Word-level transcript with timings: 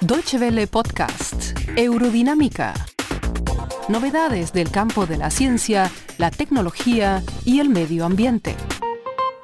Deutsche 0.00 0.38
Welle 0.38 0.68
Podcast, 0.68 1.58
Eurodinámica. 1.74 2.72
Novedades 3.88 4.52
del 4.52 4.70
campo 4.70 5.06
de 5.06 5.16
la 5.16 5.28
ciencia, 5.28 5.90
la 6.18 6.30
tecnología 6.30 7.24
y 7.44 7.58
el 7.58 7.70
medio 7.70 8.04
ambiente. 8.04 8.54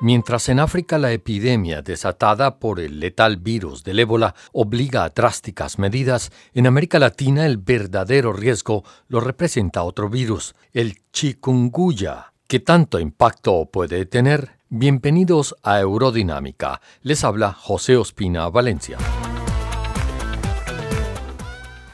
Mientras 0.00 0.48
en 0.48 0.60
África 0.60 0.96
la 0.96 1.10
epidemia 1.10 1.82
desatada 1.82 2.60
por 2.60 2.78
el 2.78 3.00
letal 3.00 3.36
virus 3.38 3.82
del 3.82 3.98
ébola 3.98 4.36
obliga 4.52 5.02
a 5.02 5.08
drásticas 5.08 5.80
medidas, 5.80 6.30
en 6.54 6.68
América 6.68 7.00
Latina 7.00 7.46
el 7.46 7.58
verdadero 7.58 8.32
riesgo 8.32 8.84
lo 9.08 9.18
representa 9.18 9.82
otro 9.82 10.08
virus, 10.08 10.54
el 10.72 10.98
chikungunya. 11.10 12.32
¿Qué 12.46 12.60
tanto 12.60 13.00
impacto 13.00 13.68
puede 13.72 14.06
tener? 14.06 14.59
Bienvenidos 14.72 15.56
a 15.64 15.80
Eurodinámica. 15.80 16.80
Les 17.02 17.24
habla 17.24 17.52
José 17.52 17.96
Ospina 17.96 18.48
Valencia. 18.50 18.98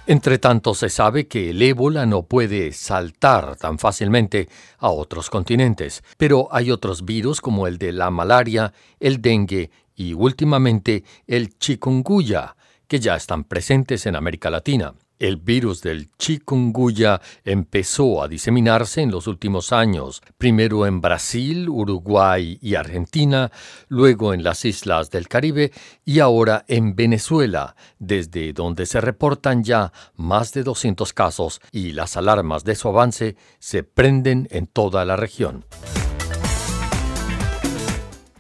Entre 0.07 0.37
tanto, 0.37 0.75
se 0.75 0.91
sabe 0.91 1.27
que 1.27 1.49
el 1.49 1.63
ébola 1.63 2.05
no 2.05 2.25
puede 2.25 2.73
saltar 2.73 3.57
tan 3.57 3.79
fácilmente 3.79 4.51
a 4.77 4.91
otros 4.91 5.31
continentes, 5.31 6.05
pero 6.19 6.49
hay 6.51 6.71
otros 6.71 7.07
virus 7.07 7.41
como 7.41 7.67
el 7.67 7.79
de 7.79 7.93
la 7.93 8.11
malaria, 8.11 8.75
el 9.01 9.23
dengue 9.23 9.71
y 9.95 10.13
últimamente 10.13 11.03
el 11.27 11.59
chikungunya, 11.59 12.57
que 12.87 13.01
ya 13.01 13.17
están 13.17 13.45
presentes 13.45 14.05
en 14.05 14.17
América 14.17 14.51
Latina. 14.51 14.93
El 15.19 15.37
virus 15.37 15.81
del 15.81 16.11
chikungunya 16.19 17.21
empezó 17.45 18.23
a 18.23 18.29
diseminarse 18.29 19.01
en 19.01 19.11
los 19.11 19.27
últimos 19.27 19.73
años, 19.73 20.23
primero 20.37 20.87
en 20.87 21.01
Brasil, 21.01 21.69
Uruguay 21.71 22.59
y 22.61 22.75
Argentina, 22.75 23.51
luego 23.89 24.35
en 24.35 24.43
las 24.43 24.65
islas 24.65 25.11
del 25.11 25.29
Caribe 25.29 25.73
y 26.05 26.21
ahora 26.21 26.65
en 26.69 26.95
Venezuela, 26.95 27.77
desde 27.99 28.53
donde 28.53 28.85
se 28.85 29.01
reportan 29.01 29.65
ya 29.65 29.93
más 30.17 30.53
de 30.53 30.63
200 30.63 31.13
casos 31.13 31.61
y 31.73 31.93
las 31.93 32.17
alarmas 32.17 32.65
de 32.65 32.75
su 32.75 32.89
avance 32.89 33.37
se 33.59 33.83
prenden 33.83 34.49
en 34.51 34.67
toda 34.67 35.05
la 35.05 35.17
región. 35.17 35.65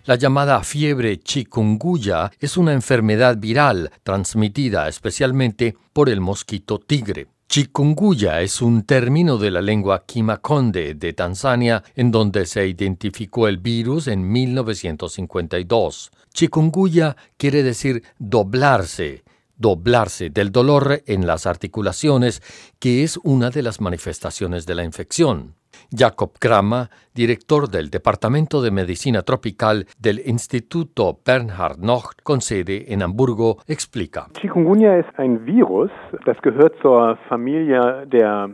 La 0.06 0.14
llamada 0.14 0.62
fiebre 0.62 1.18
chikungunya 1.18 2.30
es 2.38 2.56
una 2.56 2.72
enfermedad 2.72 3.38
viral 3.38 3.90
transmitida 4.04 4.86
especialmente 4.86 5.74
por 5.92 6.08
el 6.08 6.20
mosquito 6.20 6.78
tigre. 6.78 7.26
Chikungunya 7.48 8.40
es 8.40 8.62
un 8.62 8.84
término 8.84 9.36
de 9.36 9.50
la 9.50 9.60
lengua 9.60 10.04
Kimakonde 10.06 10.94
de 10.94 11.12
Tanzania, 11.12 11.82
en 11.96 12.12
donde 12.12 12.46
se 12.46 12.68
identificó 12.68 13.48
el 13.48 13.58
virus 13.58 14.06
en 14.06 14.30
1952. 14.30 16.12
Chikungunya 16.32 17.16
quiere 17.36 17.64
decir 17.64 18.04
doblarse, 18.16 19.24
doblarse 19.56 20.30
del 20.30 20.52
dolor 20.52 21.02
en 21.06 21.26
las 21.26 21.46
articulaciones, 21.46 22.42
que 22.78 23.02
es 23.02 23.18
una 23.24 23.50
de 23.50 23.62
las 23.62 23.80
manifestaciones 23.80 24.66
de 24.66 24.74
la 24.76 24.84
infección. 24.84 25.56
Jacob 25.90 26.32
Kramer, 26.38 26.88
director 27.14 27.68
del 27.68 27.90
Departamento 27.90 28.62
de 28.62 28.70
Medicina 28.70 29.22
Tropical 29.22 29.86
del 29.98 30.22
Instituto 30.26 31.18
Bernhard 31.24 31.78
Noch 31.78 32.14
con 32.22 32.40
sede 32.40 32.92
en 32.92 33.02
Hamburgo, 33.02 33.58
explica. 33.66 34.28
Chikungunya 34.40 34.98
es 34.98 35.06
un 35.18 35.44
virus, 35.44 35.90
das 36.24 36.36
gehört 36.42 36.74
zur 36.82 37.18
Familie 37.28 37.80
der. 38.06 38.50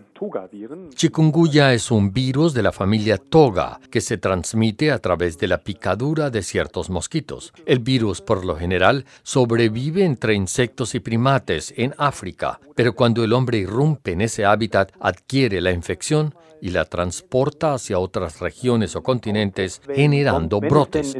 Chikungunya 0.95 1.73
es 1.73 1.91
un 1.91 2.13
virus 2.13 2.55
de 2.55 2.63
la 2.63 2.71
familia 2.71 3.17
Toga 3.17 3.81
que 3.91 4.01
se 4.01 4.19
transmite 4.19 4.93
a 4.93 4.99
través 4.99 5.37
de 5.37 5.49
la 5.49 5.59
picadura 5.59 6.31
de 6.31 6.43
ciertos 6.43 6.91
mosquitos. 6.91 7.53
El 7.67 7.81
virus, 7.81 8.21
por 8.21 8.45
lo 8.45 8.55
general, 8.55 9.05
sobrevive 9.25 10.05
entre 10.05 10.35
insectos 10.35 10.95
y 10.95 11.01
primates 11.01 11.75
en 11.77 11.95
África, 11.99 12.61
pero 12.77 12.93
cuando 12.93 13.25
el 13.25 13.33
hombre 13.33 13.59
irrumpe 13.59 14.13
en 14.13 14.21
ese 14.21 14.45
hábitat, 14.45 14.93
adquiere 15.01 15.61
la 15.61 15.73
infección 15.73 16.35
y 16.63 16.71
la 16.71 16.85
transporta 16.85 17.75
hacia 17.75 17.99
otras 17.99 18.41
regiones 18.41 18.95
o 18.95 19.03
continentes 19.03 19.83
generando 19.93 20.61
brotes. 20.61 21.17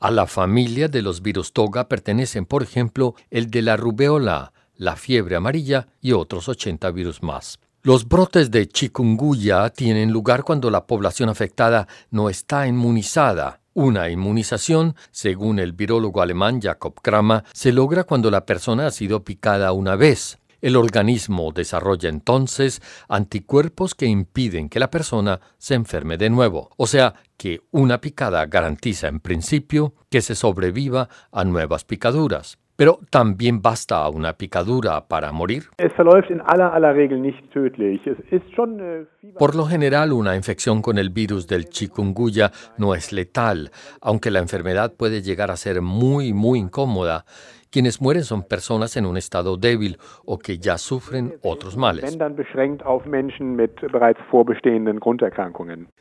A 0.00 0.10
la 0.10 0.26
familia 0.26 0.88
de 0.88 1.02
los 1.02 1.20
virus 1.20 1.52
toga 1.52 1.88
pertenecen, 1.88 2.46
por 2.46 2.62
ejemplo, 2.62 3.14
el 3.30 3.50
de 3.50 3.60
la 3.60 3.76
rubeola, 3.76 4.54
la 4.76 4.96
fiebre 4.96 5.36
amarilla 5.36 5.88
y 6.00 6.12
otros 6.12 6.48
80 6.48 6.90
virus 6.90 7.22
más. 7.22 7.60
Los 7.82 8.08
brotes 8.08 8.50
de 8.50 8.66
chikungunya 8.66 9.68
tienen 9.68 10.10
lugar 10.10 10.42
cuando 10.42 10.70
la 10.70 10.86
población 10.86 11.28
afectada 11.28 11.86
no 12.10 12.30
está 12.30 12.66
inmunizada. 12.66 13.60
Una 13.74 14.08
inmunización, 14.08 14.96
según 15.10 15.58
el 15.58 15.72
virólogo 15.72 16.22
alemán 16.22 16.62
Jakob 16.62 16.94
Kramer, 17.02 17.44
se 17.52 17.72
logra 17.72 18.04
cuando 18.04 18.30
la 18.30 18.46
persona 18.46 18.86
ha 18.86 18.90
sido 18.90 19.22
picada 19.22 19.72
una 19.72 19.96
vez. 19.96 20.38
El 20.60 20.76
organismo 20.76 21.52
desarrolla 21.52 22.08
entonces 22.08 22.80
anticuerpos 23.08 23.94
que 23.94 24.06
impiden 24.06 24.68
que 24.68 24.80
la 24.80 24.90
persona 24.90 25.40
se 25.58 25.74
enferme 25.74 26.16
de 26.16 26.30
nuevo, 26.30 26.70
o 26.76 26.86
sea, 26.86 27.14
que 27.36 27.60
una 27.70 28.00
picada 28.00 28.46
garantiza 28.46 29.08
en 29.08 29.20
principio 29.20 29.94
que 30.10 30.22
se 30.22 30.34
sobreviva 30.34 31.08
a 31.32 31.44
nuevas 31.44 31.84
picaduras. 31.84 32.58
Pero 32.76 33.00
también 33.10 33.62
basta 33.62 34.06
una 34.10 34.34
picadura 34.34 35.08
para 35.08 35.32
morir. 35.32 35.64
Por 39.38 39.54
lo 39.54 39.64
general, 39.64 40.12
una 40.12 40.36
infección 40.36 40.82
con 40.82 40.98
el 40.98 41.08
virus 41.08 41.46
del 41.46 41.70
chikungunya 41.70 42.50
no 42.76 42.94
es 42.94 43.12
letal, 43.12 43.70
aunque 44.02 44.30
la 44.30 44.40
enfermedad 44.40 44.92
puede 44.94 45.22
llegar 45.22 45.50
a 45.50 45.56
ser 45.56 45.80
muy, 45.80 46.34
muy 46.34 46.58
incómoda 46.58 47.24
quienes 47.76 48.00
mueren 48.00 48.24
son 48.24 48.42
personas 48.42 48.96
en 48.96 49.04
un 49.04 49.18
estado 49.18 49.58
débil 49.58 49.98
o 50.24 50.38
que 50.38 50.56
ya 50.56 50.78
sufren 50.78 51.34
otros 51.42 51.76
males. 51.76 52.16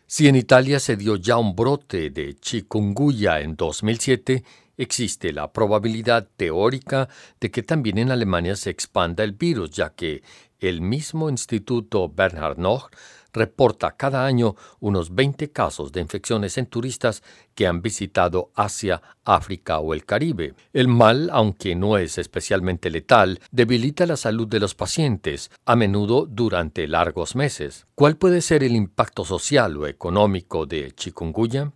Si 0.06 0.30
en 0.30 0.35
Italia 0.38 0.80
se 0.80 0.96
dio 0.96 1.18
ya 1.18 1.35
un 1.35 1.53
brote 1.53 2.12
de 2.12 2.35
chikungunya 2.35 3.41
en 3.41 3.58
2007, 3.58 4.44
existe 4.78 5.34
la 5.34 5.52
probabilidad 5.52 6.30
teórica 6.38 7.09
de 7.41 7.52
que 7.52 7.62
también 7.62 7.97
en 7.97 8.12
Alemania 8.12 8.56
se 8.56 8.69
expanda 8.69 9.25
el 9.25 9.34
virus, 9.34 9.72
ya 9.72 9.90
que 9.90 10.24
el 10.62 10.80
mismo 10.80 11.30
Instituto 11.30 12.08
Bernhard 12.08 12.58
Noch 12.58 12.90
reporta 13.35 13.91
cada 13.91 14.25
año 14.25 14.56
unos 14.79 15.13
20 15.13 15.51
casos 15.51 15.91
de 15.91 16.01
infecciones 16.01 16.57
en 16.57 16.66
turistas 16.66 17.22
que 17.53 17.68
han 17.68 17.81
visitado 17.81 18.50
Asia, 18.56 19.01
África 19.23 19.79
o 19.79 19.94
el 19.94 20.06
Caribe. 20.06 20.53
El 20.73 20.88
mal, 20.88 21.29
aunque 21.31 21.75
no 21.75 21.97
es 21.97 22.18
especialmente 22.18 22.90
letal, 22.90 23.40
debilita 23.51 24.06
la 24.06 24.18
salud 24.18 24.47
de 24.47 24.59
los 24.59 24.75
pacientes, 24.75 25.51
a 25.66 25.75
menudo 25.75 26.25
durante 26.25 26.88
largos 26.88 27.35
meses. 27.35 27.88
¿Cuál 27.96 28.18
puede 28.18 28.41
ser 28.41 28.63
el 28.63 28.75
impacto 28.75 29.23
social 29.23 29.78
o 29.78 29.88
económico 29.88 30.66
de 30.66 30.91
chikungunya? 30.91 31.72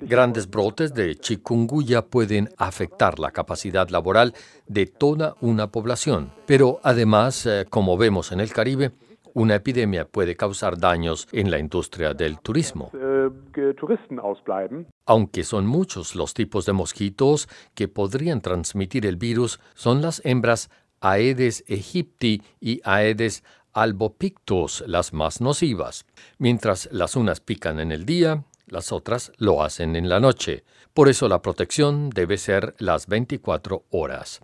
Grandes 0.00 0.48
brotes 0.48 0.94
de 0.94 1.16
chikungunya 1.16 2.02
pueden 2.02 2.48
afectar 2.58 3.18
la 3.18 3.32
capacidad 3.32 3.88
laboral 3.88 4.34
de 4.68 4.86
toda 4.86 5.34
una 5.40 5.66
población, 5.68 6.30
pero 6.46 6.78
además, 6.82 7.46
eh, 7.46 7.66
como 7.68 7.96
vemos 7.96 8.32
en 8.32 8.40
el 8.40 8.52
Caribe, 8.52 8.92
una 9.34 9.56
epidemia 9.56 10.06
puede 10.06 10.36
causar 10.36 10.78
daños 10.78 11.28
en 11.32 11.50
la 11.50 11.58
industria 11.58 12.14
del 12.14 12.40
turismo. 12.40 12.90
Aunque 15.06 15.44
son 15.44 15.66
muchos 15.66 16.14
los 16.14 16.34
tipos 16.34 16.66
de 16.66 16.72
mosquitos 16.72 17.48
que 17.74 17.88
podrían 17.88 18.40
transmitir 18.40 19.06
el 19.06 19.16
virus, 19.16 19.60
son 19.74 20.02
las 20.02 20.20
hembras 20.24 20.70
Aedes 21.00 21.64
aegypti 21.68 22.42
y 22.60 22.80
Aedes 22.84 23.42
albopictus 23.72 24.84
las 24.86 25.12
más 25.12 25.40
nocivas. 25.40 26.06
Mientras 26.38 26.88
las 26.92 27.16
unas 27.16 27.40
pican 27.40 27.80
en 27.80 27.90
el 27.90 28.04
día, 28.04 28.44
las 28.66 28.92
otras 28.92 29.32
lo 29.36 29.62
hacen 29.62 29.96
en 29.96 30.08
la 30.08 30.20
noche. 30.20 30.64
Por 30.94 31.08
eso 31.08 31.28
la 31.28 31.42
protección 31.42 32.10
debe 32.10 32.38
ser 32.38 32.74
las 32.78 33.06
24 33.06 33.84
horas. 33.90 34.40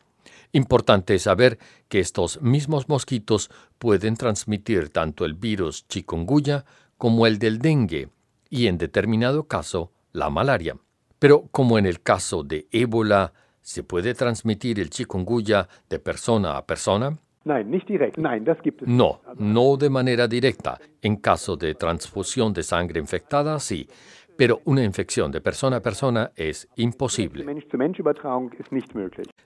Importante 0.53 1.19
saber 1.19 1.59
que 1.89 2.01
estos 2.01 2.41
mismos 2.41 2.89
mosquitos 2.89 3.51
pueden 3.79 4.17
transmitir 4.17 4.89
tanto 4.91 5.25
el 5.25 5.35
virus 5.35 5.87
chikungunya 5.89 6.65
como 6.97 7.27
el 7.27 7.39
del 7.39 7.59
dengue 7.59 8.09
y 8.49 8.67
en 8.67 8.79
determinado 8.79 9.47
caso 9.47 9.93
la 10.13 10.31
malaria. 10.31 10.77
Pero 11.19 11.49
como 11.51 11.79
en 11.79 11.87
el 11.87 12.01
caso 12.01 12.45
de 12.45 12.67
ébola, 12.71 13.33
¿se 13.61 13.83
puede 13.83 14.15
transmitir 14.15 14.81
el 14.81 14.89
chikungunya 14.91 15.69
de 15.89 15.99
persona 15.99 16.57
a 16.57 16.65
persona? 16.65 17.19
No, 18.87 19.21
no 19.37 19.77
de 19.77 19.91
manera 19.91 20.29
directa. 20.29 20.79
En 21.01 21.17
caso 21.17 21.57
de 21.57 21.75
transfusión 21.75 22.53
de 22.53 22.63
sangre 22.63 23.01
infectada, 23.01 23.59
sí 23.59 23.89
pero 24.39 24.61
una 24.67 24.85
infección 24.85 25.33
de 25.33 25.41
persona 25.41 25.79
a 25.79 25.83
persona 25.83 26.31
es 26.37 26.69
imposible. 26.77 27.45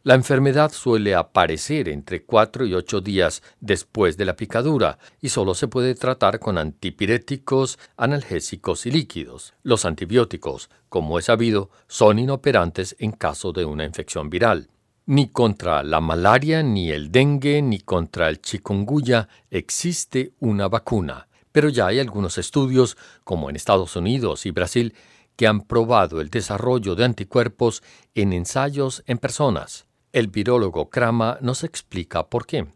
La 0.02 0.14
enfermedad 0.14 0.70
suele 0.70 1.14
aparecer 1.14 1.88
entre 1.88 2.24
4 2.24 2.66
y 2.66 2.74
8 2.74 3.00
días 3.00 3.42
después 3.58 4.18
de 4.18 4.26
la 4.26 4.36
picadura 4.36 4.98
y 5.22 5.30
solo 5.30 5.54
se 5.54 5.66
puede 5.68 5.94
tratar 5.94 6.38
con 6.38 6.58
antipiréticos, 6.58 7.78
analgésicos 7.96 8.84
y 8.84 8.90
líquidos. 8.90 9.54
Los 9.62 9.86
antibióticos, 9.86 10.68
como 10.90 11.18
es 11.18 11.24
sabido, 11.24 11.70
son 11.86 12.18
inoperantes 12.18 12.94
en 12.98 13.12
caso 13.12 13.54
de 13.54 13.64
una 13.64 13.86
infección 13.86 14.28
viral. 14.28 14.68
Ni 15.06 15.30
contra 15.30 15.82
la 15.82 16.02
malaria, 16.02 16.62
ni 16.62 16.90
el 16.90 17.10
dengue, 17.10 17.62
ni 17.62 17.80
contra 17.80 18.28
el 18.28 18.42
chikungunya 18.42 19.26
existe 19.50 20.34
una 20.38 20.68
vacuna, 20.68 21.28
pero 21.52 21.68
ya 21.68 21.86
hay 21.86 22.00
algunos 22.00 22.38
estudios, 22.38 22.96
como 23.24 23.48
en 23.48 23.56
Estados 23.56 23.94
Unidos 23.96 24.46
y 24.46 24.50
Brasil, 24.50 24.94
que 25.36 25.46
han 25.46 25.60
probado 25.60 26.20
el 26.20 26.30
desarrollo 26.30 26.94
de 26.94 27.04
anticuerpos 27.04 27.82
en 28.14 28.32
ensayos 28.32 29.02
en 29.06 29.18
personas. 29.18 29.86
El 30.12 30.28
virólogo 30.28 30.90
Krama 30.90 31.38
nos 31.40 31.64
explica 31.64 32.26
por 32.28 32.46
qué. 32.46 32.66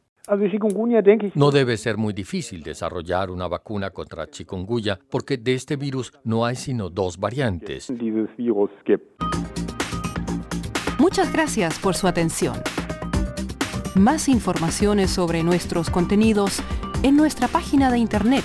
No 1.34 1.50
debe 1.52 1.76
ser 1.76 1.96
muy 1.96 2.12
difícil 2.12 2.62
desarrollar 2.62 3.31
una 3.31 3.46
vacuna 3.46 3.90
contra 3.90 4.28
chikungunya 4.28 4.99
porque 5.11 5.37
de 5.37 5.55
este 5.55 5.76
virus 5.76 6.12
no 6.25 6.44
hay 6.44 6.56
sino 6.56 6.90
dos 6.90 7.19
variantes. 7.19 7.93
Muchas 10.99 11.32
gracias 11.32 11.78
por 11.78 11.94
su 11.94 12.08
atención. 12.08 12.56
Más 13.94 14.28
informaciones 14.28 15.11
sobre 15.11 15.44
nuestros 15.44 15.90
contenidos 15.90 16.61
en 17.02 17.17
nuestra 17.17 17.46
página 17.46 17.90
de 17.90 17.99
internet 17.99 18.44